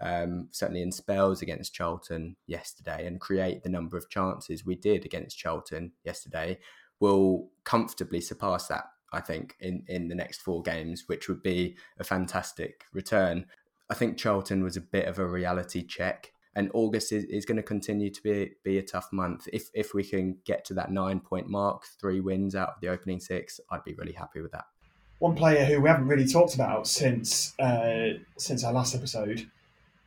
[0.00, 5.04] um, certainly in spells against Charlton yesterday, and create the number of chances we did
[5.04, 6.58] against Charlton yesterday,
[7.00, 11.76] we'll comfortably surpass that I think, in, in the next four games, which would be
[11.98, 13.46] a fantastic return.
[13.90, 16.32] I think Charlton was a bit of a reality check.
[16.54, 19.46] And August is, is going to continue to be be a tough month.
[19.52, 22.88] If if we can get to that nine point mark, three wins out of the
[22.88, 24.64] opening six, I'd be really happy with that.
[25.20, 29.48] One player who we haven't really talked about since uh, since our last episode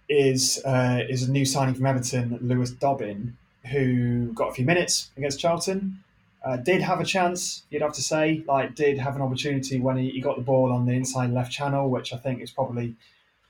[0.10, 3.38] is uh, is a new signing from Everton, Lewis Dobbin,
[3.72, 6.04] who got a few minutes against Charlton.
[6.44, 8.44] Uh, did have a chance, you'd have to say.
[8.48, 11.52] Like, did have an opportunity when he, he got the ball on the inside left
[11.52, 12.96] channel, which I think is probably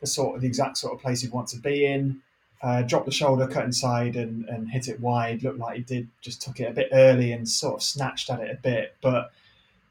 [0.02, 2.22] the sort of the exact sort of place he'd want to be in.
[2.62, 5.42] Uh, dropped the shoulder, cut inside, and, and hit it wide.
[5.42, 8.40] Looked like he did just took it a bit early and sort of snatched at
[8.40, 8.96] it a bit.
[9.02, 9.32] But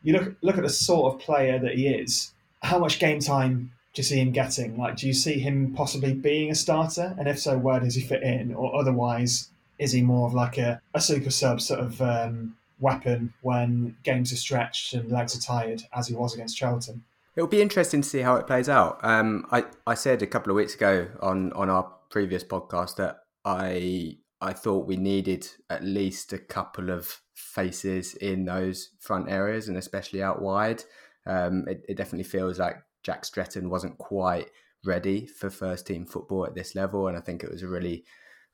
[0.03, 2.33] you look look at the sort of player that he is.
[2.63, 4.77] How much game time do you see him getting?
[4.77, 7.15] Like, do you see him possibly being a starter?
[7.19, 8.55] And if so, where does he fit in?
[8.55, 13.33] Or otherwise, is he more of like a, a super sub sort of um, weapon
[13.43, 17.05] when games are stretched and legs are tired, as he was against Charlton.
[17.37, 18.99] It'll be interesting to see how it plays out.
[19.03, 23.21] Um, I, I said a couple of weeks ago on, on our previous podcast that
[23.45, 29.69] I I thought we needed at least a couple of faces in those front areas
[29.69, 30.83] and especially out wide.
[31.27, 34.49] Um, it, it, definitely feels like Jack Stretton wasn't quite
[34.83, 38.05] ready for first team football at this level, and I think it was a really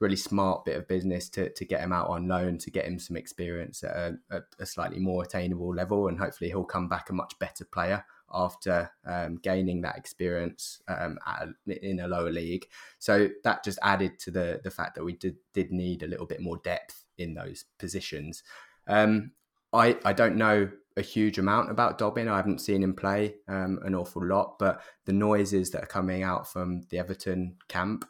[0.01, 2.99] really smart bit of business to, to get him out on loan to get him
[2.99, 7.15] some experience at a, a slightly more attainable level and hopefully he'll come back a
[7.15, 11.19] much better player after um, gaining that experience um,
[11.67, 12.67] in a lower league
[12.99, 16.27] so that just added to the the fact that we did did need a little
[16.27, 18.43] bit more depth in those positions
[18.89, 19.33] um,
[19.73, 22.29] I, I don't know a huge amount about Dobbin.
[22.29, 26.23] I haven't seen him play um, an awful lot, but the noises that are coming
[26.23, 28.07] out from the Everton camp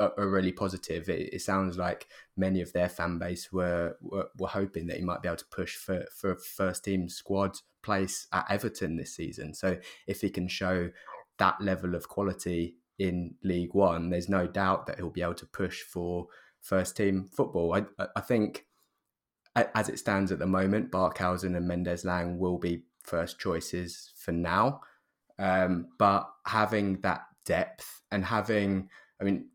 [0.00, 1.08] are, are really positive.
[1.08, 5.04] It, it, sounds like many of their fan base were, were, were hoping that he
[5.04, 9.54] might be able to push for for first team squad place at Everton this season.
[9.54, 10.90] So if he can show
[11.38, 15.46] that level of quality in League One, there's no doubt that he'll be able to
[15.46, 16.26] push for
[16.60, 17.74] first team football.
[17.74, 18.66] I I think
[19.54, 24.80] as it stands at the moment, Barkhuizen and Mendez-Laing will be first choices for now.
[25.38, 28.88] Um, but having that depth and having,
[29.20, 29.50] I mean,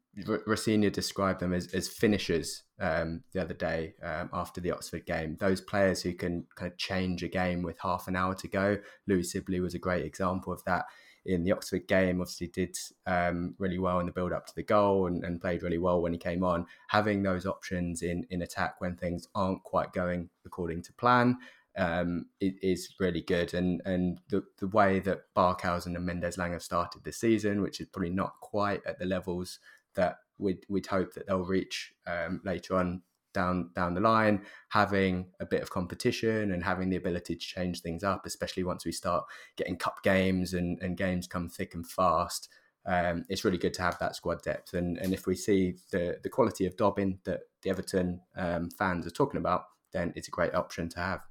[0.46, 5.38] Rosenior described them as, as finishers um, the other day um, after the Oxford game.
[5.40, 8.78] Those players who can kind of change a game with half an hour to go.
[9.08, 10.86] Louie Sibley was a great example of that
[11.26, 12.22] in the Oxford game.
[12.22, 15.62] Obviously, did um, really well in the build up to the goal and, and, played
[15.62, 16.66] really well when he came on.
[16.90, 21.38] Having those options in in attack when things aren't quite going according to plan.
[21.78, 27.04] Um, is really good, and and the the way that Barkhuizen and Mendez-Laing have started
[27.04, 29.60] the season, which is probably not quite at the levels
[29.94, 33.02] that we'd, we'd hope that they'll reach um, later on
[33.38, 37.82] down down the line, having a bit of competition and having the ability to change
[37.82, 39.24] things up, especially once we start
[39.56, 42.50] getting cup games and, and games come thick and fast.
[42.86, 46.18] Um, it's really good to have that squad depth, and and if we see the
[46.24, 50.32] the quality of Dobbin that the Everton um, fans are talking about, then it's a
[50.32, 51.22] great option to have.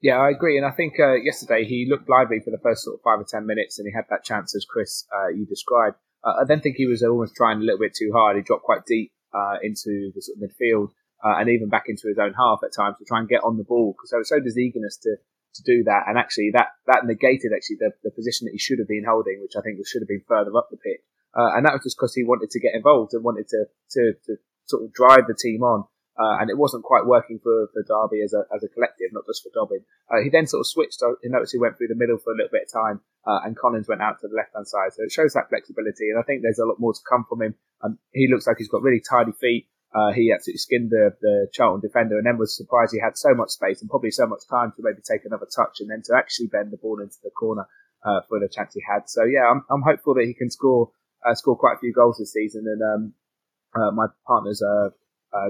[0.00, 2.94] Yeah, I agree, and I think uh, yesterday he looked lively for the first sort
[2.94, 5.96] of five or ten minutes, and he had that chance as Chris uh, you described.
[6.24, 8.36] Uh, I then think he was almost trying a little bit too hard.
[8.36, 10.90] He dropped quite deep uh, into the sort of midfield
[11.24, 13.56] uh, and even back into his own half at times to try and get on
[13.56, 15.16] the ball because there was so his eagerness to
[15.54, 16.04] to do that.
[16.06, 19.40] And actually, that that negated actually the, the position that he should have been holding,
[19.42, 21.02] which I think should have been further up the pitch.
[21.36, 24.12] Uh, and that was just because he wanted to get involved and wanted to, to
[24.26, 25.84] to sort of drive the team on.
[26.18, 29.24] Uh, and it wasn't quite working for, for Derby as a, as a collective, not
[29.26, 29.84] just for Dobbin.
[30.10, 31.02] Uh, he then sort of switched.
[31.22, 33.56] He noticed he went through the middle for a little bit of time, uh, and
[33.56, 34.92] Collins went out to the left hand side.
[34.92, 37.42] So it shows that flexibility, and I think there's a lot more to come from
[37.42, 37.54] him.
[37.80, 39.68] Um, he looks like he's got really tidy feet.
[39.90, 43.34] Uh, he absolutely skinned the, the Charlton defender, and then was surprised he had so
[43.34, 46.14] much space and probably so much time to maybe take another touch, and then to
[46.14, 47.66] actually bend the ball into the corner
[48.04, 49.08] uh, for the chance he had.
[49.08, 50.90] So yeah, I'm, I'm hopeful that he can score
[51.34, 54.90] score quite a few goals this season, and um, my partner's uh,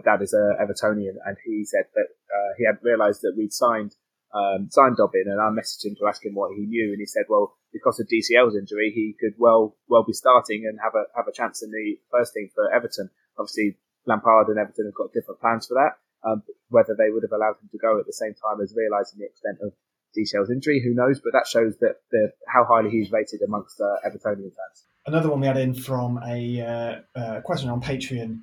[0.05, 3.97] dad is a Evertonian, and he said that uh, he hadn't realised that we'd signed
[4.33, 7.07] um, signed Dobbin, and I messaged him to ask him what he knew, and he
[7.07, 11.05] said, well, because of DCL's injury, he could well well be starting and have a
[11.17, 13.11] have a chance in the first team for Everton.
[13.39, 15.99] Obviously, Lampard and Everton have got different plans for that.
[16.23, 19.19] Um, whether they would have allowed him to go at the same time as realising
[19.19, 19.73] the extent of
[20.17, 21.21] DCL's injury, who knows?
[21.21, 24.85] But that shows that the, how highly he's rated amongst uh, Evertonian fans.
[25.07, 28.41] Another one we had in from a uh, uh, question on Patreon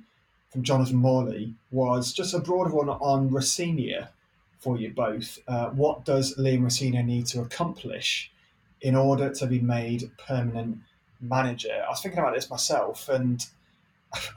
[0.50, 4.08] from Jonathan Morley was just a broader one on Rosenior
[4.60, 5.38] for you both.
[5.46, 8.30] Uh, what does Liam Rosenior need to accomplish
[8.80, 10.78] in order to be made permanent
[11.20, 11.82] manager?
[11.86, 13.44] I was thinking about this myself, and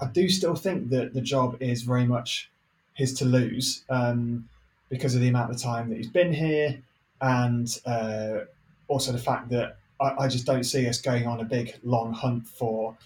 [0.01, 2.49] I do still think that the job is very much
[2.93, 4.47] his to lose um,
[4.89, 6.81] because of the amount of time that he's been here,
[7.21, 8.39] and uh,
[8.87, 12.13] also the fact that I, I just don't see us going on a big long
[12.13, 12.97] hunt for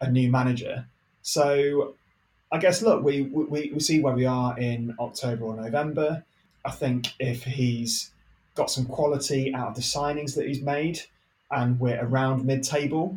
[0.00, 0.86] a new manager.
[1.22, 1.94] So
[2.52, 6.24] I guess look, we, we we see where we are in October or November.
[6.64, 8.10] I think if he's
[8.54, 11.00] got some quality out of the signings that he's made,
[11.50, 13.16] and we're around mid-table,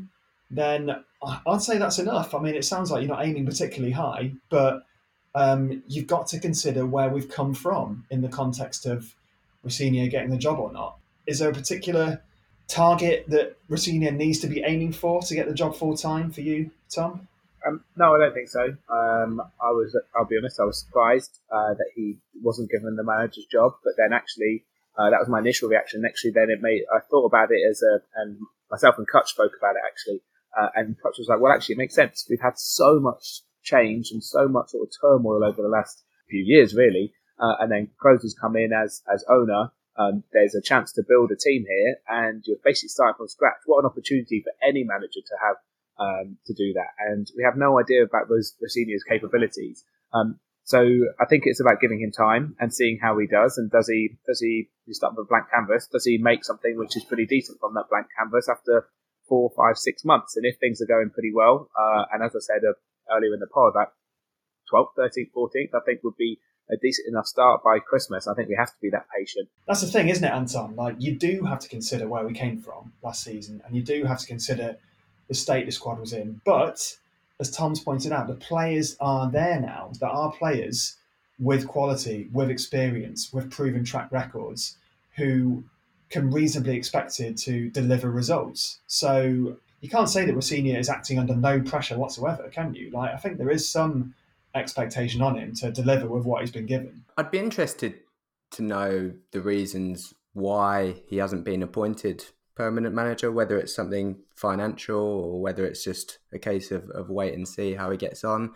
[0.52, 1.04] then
[1.48, 2.34] I'd say that's enough.
[2.34, 4.86] I mean, it sounds like you're not aiming particularly high, but
[5.36, 9.16] um, you've got to consider where we've come from in the context of
[9.64, 10.98] Rosenior getting the job or not.
[11.28, 12.22] Is there a particular
[12.68, 16.42] target that Rosenior needs to be aiming for to get the job full time for
[16.42, 17.28] you, Tom?
[17.68, 18.64] Um, no, I don't think so.
[18.90, 23.04] Um, I was, I'll be honest, I was surprised uh, that he wasn't given the
[23.04, 23.74] manager's job.
[23.84, 24.66] But then actually,
[24.98, 26.04] uh, that was my initial reaction.
[26.06, 28.38] Actually, then it made I thought about it as a, and
[28.72, 30.22] myself and Kutch spoke about it actually,
[30.58, 32.26] uh, and Kutch was like, well, actually, it makes sense.
[32.30, 36.42] We've had so much change and so much sort of turmoil over the last few
[36.44, 37.14] years, really.
[37.40, 39.72] Uh, and then Clowes come in as as owner.
[39.98, 43.60] Um, there's a chance to build a team here, and you're basically starting from scratch.
[43.66, 45.58] What an opportunity for any manager to have
[46.00, 46.92] um, to do that.
[47.00, 49.84] And we have no idea about those Rosenior's capabilities.
[50.14, 50.86] Um, so
[51.20, 53.58] I think it's about giving him time and seeing how he does.
[53.58, 55.88] And does he does he, he start with a blank canvas?
[55.88, 58.88] Does he make something which is pretty decent from that blank canvas after
[59.28, 60.38] four, five, six months?
[60.38, 62.74] And if things are going pretty well, uh, and as I said uh,
[63.12, 63.94] earlier in the pod, that
[64.72, 68.28] 12th, 13th, 14th, I think would be a decent enough start by Christmas.
[68.28, 69.50] I think we have to be that patient.
[69.68, 70.76] That's the thing, isn't it, Anton?
[70.76, 74.06] Like you do have to consider where we came from last season, and you do
[74.06, 74.78] have to consider
[75.30, 76.42] the state the squad was in.
[76.44, 76.98] But
[77.40, 79.92] as Tom's pointed out, the players are there now.
[80.00, 80.98] There are players
[81.40, 84.76] with quality, with experience, with proven track records
[85.16, 85.64] who
[86.10, 88.80] can reasonably expected to deliver results.
[88.88, 92.92] So you can't say that Rosenior is acting under no pressure whatsoever, can you?
[92.92, 94.14] Like I think there is some
[94.56, 97.06] expectation on him to deliver with what he's been given.
[97.18, 98.00] I'd be interested
[98.52, 102.26] to know the reasons why he hasn't been appointed
[102.60, 107.34] permanent manager, whether it's something financial or whether it's just a case of, of wait
[107.34, 108.52] and see how he gets on.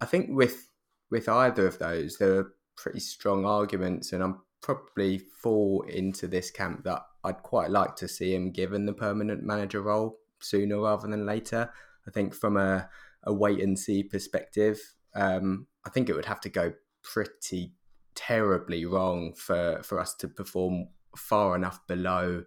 [0.00, 0.70] I think with
[1.10, 6.50] with either of those, there are pretty strong arguments, and I'm probably fall into this
[6.50, 11.06] camp that I'd quite like to see him given the permanent manager role sooner rather
[11.06, 11.70] than later.
[12.08, 12.88] I think from a,
[13.24, 14.80] a wait and see perspective,
[15.14, 17.74] um, I think it would have to go pretty
[18.14, 22.44] terribly wrong for, for us to perform far enough below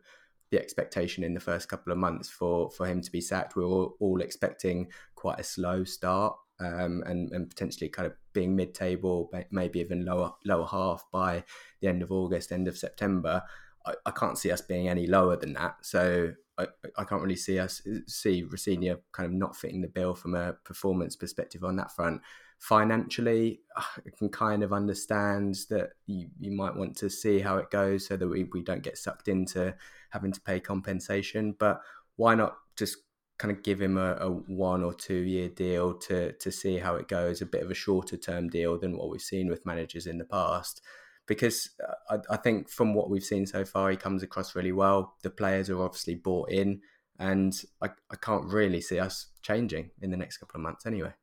[0.52, 3.56] the expectation in the first couple of months for for him to be sacked.
[3.56, 8.14] We were all, all expecting quite a slow start um, and and potentially kind of
[8.34, 11.44] being mid table, maybe even lower lower half by
[11.82, 13.44] the end of August, end of September.
[13.86, 15.78] I, I can't see us being any lower than that.
[15.82, 16.67] So I,
[16.98, 20.54] I can't really see us see Rosenior kind of not fitting the bill from a
[20.54, 22.22] performance perspective on that front
[22.60, 23.84] financially, I
[24.17, 28.17] can kind of understand that you, you might want to see how it goes so
[28.17, 29.76] that we, we don't get sucked into
[30.10, 31.55] having to pay compensation.
[31.58, 31.82] But
[32.16, 32.97] why not just
[33.38, 36.95] kind of give him a, a one or two year deal to to see how
[36.95, 40.08] it goes, a bit of a shorter term deal than what we've seen with managers
[40.08, 40.82] in the past.
[41.28, 44.71] Because uh, I, I think from what we've seen so far, he comes across really
[44.71, 45.15] well.
[45.21, 46.82] The players are obviously bought in,
[47.19, 51.13] and I, I can't really see us changing in the next couple of months anyway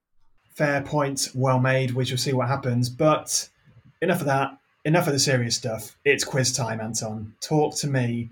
[0.55, 1.91] fair point, well made.
[1.91, 2.89] We shall see what happens.
[2.89, 3.49] But
[4.01, 4.57] enough of that.
[4.85, 5.97] Enough of the serious stuff.
[6.05, 7.35] It's quiz time, Anton.
[7.41, 8.31] Talk to me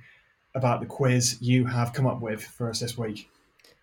[0.54, 3.30] about the quiz you have come up with for us this week.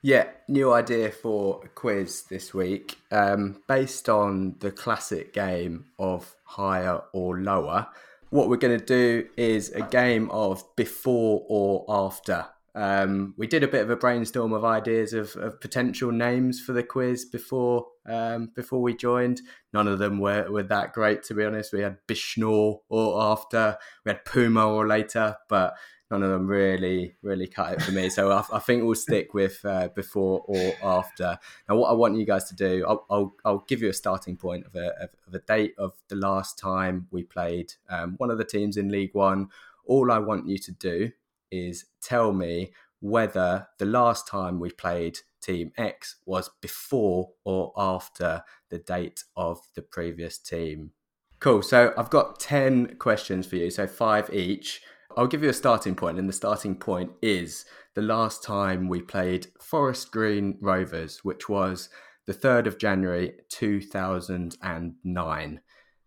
[0.02, 2.98] Yeah, new idea for a quiz this week.
[3.12, 7.88] Um, based on the classic game of higher or lower,
[8.30, 12.46] what we're going to do is a game of before or after.
[12.76, 16.74] Um, we did a bit of a brainstorm of ideas of, of potential names for
[16.74, 19.42] the quiz before um, before we joined.
[19.74, 21.74] None of them were, were that great, to be honest.
[21.74, 25.76] We had Bishnor or after, we had Puma or later, but
[26.10, 28.10] none of them really really cut it for me.
[28.10, 31.38] So I, I think we'll stick with uh, before or after.
[31.68, 34.38] Now, what I want you guys to do, I'll I'll, I'll give you a starting
[34.38, 38.38] point of a, of, a date of the last time we played um, one of
[38.38, 39.50] the teams in League One.
[39.86, 41.12] All I want you to do
[41.52, 48.44] is tell me whether the last time we played Team X was before or after
[48.70, 50.92] the date of the previous team.
[51.40, 51.62] Cool.
[51.62, 54.82] So I've got 10 questions for you, so five each.
[55.16, 59.02] I'll give you a starting point, and the starting point is the last time we
[59.02, 61.90] played Forest Green Rovers, which was
[62.28, 65.62] the 3rd of January 2009.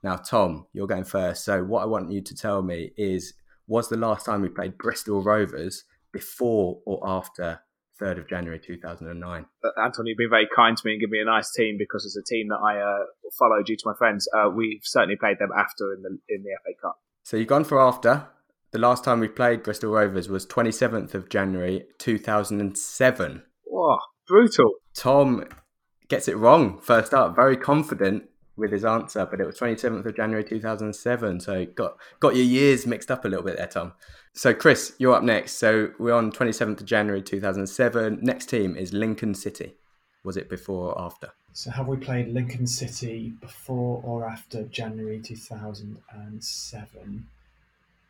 [0.05, 1.45] Now, Tom, you're going first.
[1.45, 3.35] So, what I want you to tell me is
[3.73, 7.63] was the last time we played Bristol Rovers before or after
[7.99, 9.47] 3rd of January 2009?
[9.83, 12.17] Anton, you've been very kind to me and given me a nice team because it's
[12.17, 13.07] a team that I uh,
[13.39, 14.29] follow due to my friends.
[14.37, 17.01] Uh, we've certainly played them after in the in the FA Cup.
[17.23, 18.27] So you've gone for after.
[18.73, 23.43] The last time we played Bristol Rovers was 27th of January 2007.
[23.65, 23.97] Whoa,
[24.27, 24.73] brutal.
[24.95, 25.45] Tom
[26.09, 27.35] gets it wrong first up.
[27.35, 28.25] Very confident
[28.63, 31.41] with his answer, but it was 27th of January 2007.
[31.41, 33.93] So got got your years mixed up a little bit there, Tom.
[34.33, 35.53] So Chris, you're up next.
[35.55, 38.21] So we're on 27th of January 2007.
[38.23, 39.75] Next team is Lincoln City.
[40.25, 41.29] Was it before or after?
[41.53, 47.27] So have we played Lincoln City before or after January 2007?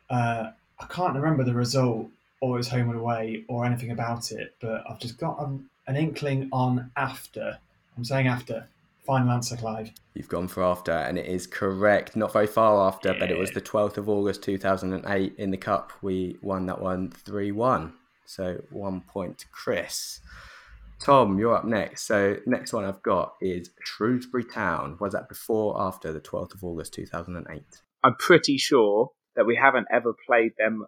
[0.09, 2.07] Uh, I can't remember the result
[2.39, 5.97] or its home and away or anything about it, but I've just got an, an
[5.97, 7.57] inkling on after.
[7.97, 8.69] I'm saying after.
[9.05, 9.91] Final answer, Clive.
[10.13, 12.15] You've gone for after, and it is correct.
[12.15, 13.19] Not very far after, yeah.
[13.19, 15.91] but it was the 12th of August 2008 in the Cup.
[16.01, 17.93] We won that one 3 1.
[18.25, 20.21] So one point to Chris.
[20.99, 22.07] Tom, you're up next.
[22.07, 24.97] So next one I've got is Shrewsbury Town.
[25.01, 27.61] Was that before or after the 12th of August 2008?
[28.05, 30.85] I'm pretty sure that we haven't ever played them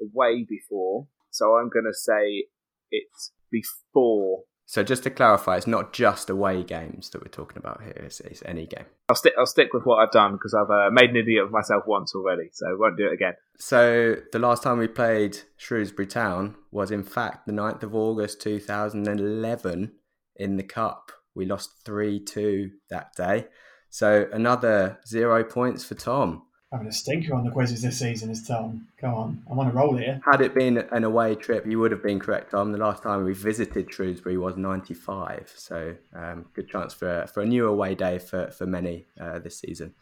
[0.00, 1.06] away before.
[1.30, 2.46] So I'm going to say
[2.90, 7.82] it's before so just to clarify, it's not just away games that we're talking about
[7.82, 8.02] here.
[8.04, 8.84] It's, it's any game.
[9.08, 9.32] I'll stick.
[9.38, 12.14] I'll stick with what I've done because I've uh, made an idiot of myself once
[12.14, 13.32] already, so I won't do it again.
[13.56, 18.42] So the last time we played Shrewsbury Town was in fact the 9th of August
[18.42, 19.92] 2011
[20.36, 21.12] in the cup.
[21.34, 23.46] We lost three two that day.
[23.88, 26.42] So another zero points for Tom
[26.72, 28.86] having a stinker on the quizzes this season is Tom.
[29.00, 30.20] Come on, I'm on a roll here.
[30.30, 32.72] Had it been an away trip, you would have been correct, Tom.
[32.72, 35.52] The last time we visited Shrewsbury was 95.
[35.56, 39.58] So um, good chance for, for a new away day for, for many uh, this
[39.58, 39.94] season.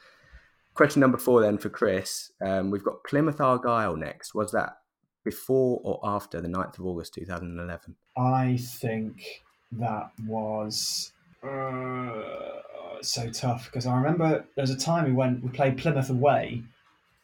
[0.74, 2.32] Question number four then for Chris.
[2.40, 4.34] Um, we've got Plymouth Argyle next.
[4.34, 4.78] Was that
[5.24, 7.94] before or after the 9th of August 2011?
[8.16, 9.42] I think
[9.72, 11.12] that was...
[11.42, 12.56] Uh
[13.02, 16.62] so tough because I remember there was a time we went, we played Plymouth away,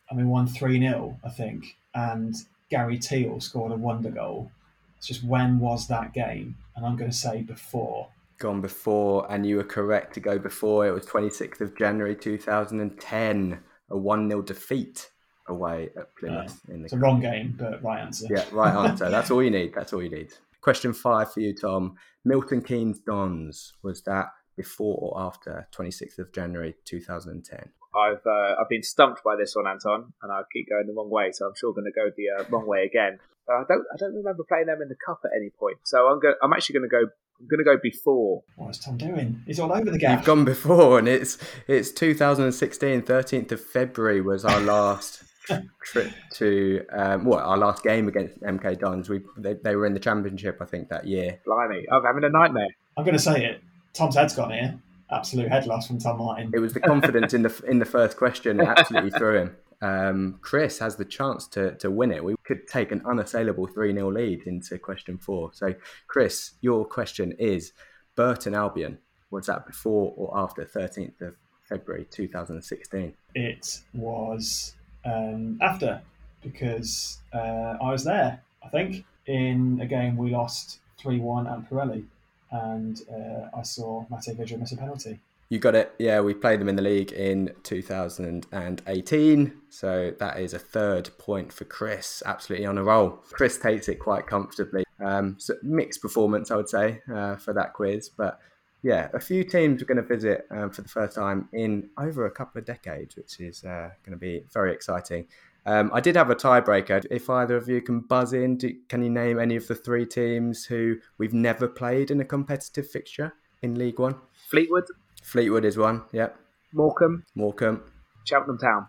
[0.09, 2.35] and we won three 0 I think, and
[2.71, 4.51] Gary Teale scored a wonder goal.
[4.99, 6.57] It's just when was that game?
[6.77, 8.09] And I'm going to say before.
[8.39, 10.87] Gone before, and you were correct to go before.
[10.87, 13.61] It was 26th of January 2010,
[13.91, 15.11] a 1 0 defeat
[15.49, 16.61] away at Plymouth.
[16.69, 18.27] Uh, in the it's a wrong game, but right answer.
[18.31, 19.11] Yeah, right answer.
[19.11, 19.75] That's all you need.
[19.75, 20.33] That's all you need.
[20.61, 21.97] Question five for you, Tom.
[22.25, 23.73] Milton Keynes Dons.
[23.83, 27.71] Was that before or after 26th of January 2010?
[27.95, 31.11] I've uh, I've been stumped by this one, Anton, and I keep going the wrong
[31.11, 33.19] way, so I'm sure going to go the uh, wrong way again.
[33.49, 36.09] Uh, I don't I don't remember playing them in the cup at any point, so
[36.09, 38.45] I'm going I'm actually going to go I'm going to go before.
[38.57, 39.43] What's Tom doing?
[39.47, 40.13] He's all over the game.
[40.13, 45.25] You've gone before, and it's it's 2016, 13th of February was our last
[45.83, 49.11] trip to um, what our last game against MK Dons.
[49.11, 51.41] We they, they were in the championship, I think, that year.
[51.45, 52.69] Blimey, I'm having a nightmare.
[52.97, 53.63] I'm going to say it.
[53.93, 54.79] Tom's head's gone here.
[55.11, 56.51] Absolute head loss from Tom Martin.
[56.55, 59.57] It was the confidence in the in the first question that absolutely threw him.
[59.83, 62.25] Um, Chris has the chance to to win it.
[62.25, 65.51] We could take an unassailable 3 0 lead into question four.
[65.53, 65.75] So,
[66.07, 67.73] Chris, your question is
[68.15, 68.99] Burton Albion.
[69.31, 71.35] Was that before or after 13th of
[71.65, 73.15] February 2016?
[73.35, 74.75] It was
[75.05, 76.01] um, after
[76.43, 81.69] because uh, I was there, I think, in a game we lost 3 1 at
[81.69, 82.05] Pirelli
[82.53, 85.21] and uh, I saw Matej Vydra miss a penalty.
[85.49, 85.95] You got it.
[85.99, 89.53] Yeah, we played them in the league in 2018.
[89.69, 92.23] So that is a third point for Chris.
[92.25, 93.11] Absolutely on a roll.
[93.33, 94.85] Chris takes it quite comfortably.
[94.99, 98.09] Um, so mixed performance, I would say, uh, for that quiz.
[98.09, 98.41] But
[98.83, 102.25] yeah, a few teams we're going to visit um, for the first time in over
[102.25, 105.27] a couple of decades, which is uh, going to be very exciting.
[105.65, 107.07] Um, I did have a tiebreaker.
[107.11, 110.05] If either of you can buzz in, do, can you name any of the three
[110.05, 114.17] teams who we've never played in a competitive fixture in League One?
[114.49, 114.85] Fleetwood.
[115.23, 116.03] Fleetwood is one.
[116.13, 116.37] Yep.
[116.73, 117.25] Morecambe.
[117.35, 117.83] Morecambe.
[118.25, 118.87] Cheltenham Town.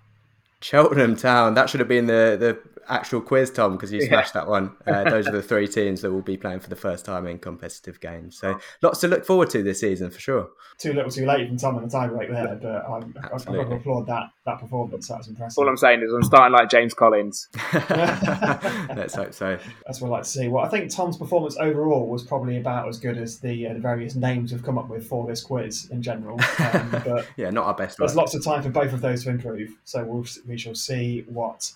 [0.62, 1.54] Cheltenham Town.
[1.54, 4.42] That should have been the, the actual quiz, Tom, because you smashed yeah.
[4.42, 4.72] that one.
[4.94, 7.40] Uh, those are the three teams that will be playing for the first time in
[7.40, 8.38] competitive games.
[8.38, 10.50] So lots to look forward to this season for sure.
[10.78, 13.76] Too little, too late from Tom on the tiebreak there, but I'm, I've got to
[13.76, 15.08] applaud that that performance.
[15.08, 15.58] That was impressive.
[15.58, 17.48] All I'm saying is I'm starting like James Collins.
[17.74, 19.58] Let's hope so.
[19.86, 20.48] That's what I like to see.
[20.48, 23.80] Well, I think Tom's performance overall was probably about as good as the, uh, the
[23.80, 26.40] various names we've come up with for this quiz in general.
[26.60, 27.98] Um, but yeah, not our best.
[27.98, 28.18] There's work.
[28.18, 31.72] lots of time for both of those to improve, so we'll, we shall see what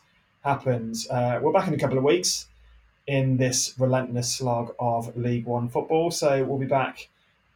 [0.48, 1.10] happens.
[1.10, 2.48] Uh, we're back in a couple of weeks
[3.06, 6.10] in this relentless slog of League One football.
[6.10, 7.10] So we'll be back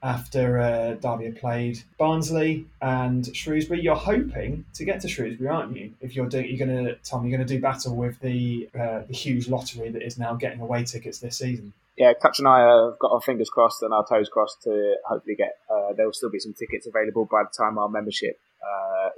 [0.04, 3.82] after uh, Derby have played Barnsley and Shrewsbury.
[3.82, 5.94] You're hoping to get to Shrewsbury, aren't you?
[6.02, 9.04] If you're doing, you're going to Tom, you're going to do battle with the uh,
[9.08, 11.72] the huge lottery that is now getting away tickets this season.
[11.98, 15.36] Yeah, Clutch and I have got our fingers crossed and our toes crossed to hopefully
[15.36, 15.60] get.
[15.70, 19.10] Uh, there will still be some tickets available by the time our membership uh,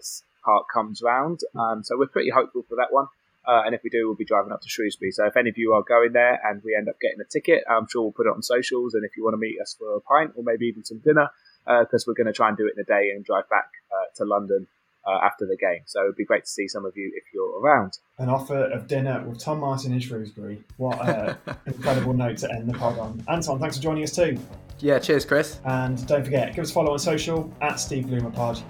[0.46, 1.40] part comes round.
[1.56, 3.08] Um, so we're pretty hopeful for that one.
[3.46, 5.12] Uh, and if we do, we'll be driving up to Shrewsbury.
[5.12, 7.64] So if any of you are going there and we end up getting a ticket,
[7.70, 8.94] I'm sure we'll put it on socials.
[8.94, 11.30] And if you want to meet us for a pint or maybe even some dinner,
[11.66, 13.70] because uh, we're going to try and do it in a day and drive back
[13.92, 14.68] uh, to London
[15.06, 15.82] uh, after the game.
[15.86, 17.98] So it'd be great to see some of you if you're around.
[18.20, 20.64] An offer of dinner with Tom Martin in Shrewsbury.
[20.78, 23.24] What an incredible note to end the pod on.
[23.28, 24.38] Anton, thanks for joining us too.
[24.80, 25.60] Yeah, cheers, Chris.
[25.66, 28.62] And don't forget, give us a follow on social at Steve Bloomer Pod.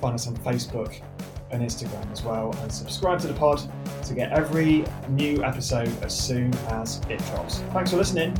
[0.00, 1.00] Find us on Facebook
[1.56, 2.54] and Instagram as well.
[2.62, 3.60] And subscribe to the pod
[4.04, 7.58] to get every new episode as soon as it drops.
[7.72, 8.34] Thanks for listening.